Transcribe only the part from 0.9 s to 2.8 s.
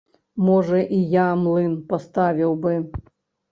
і я млын паставіў бы.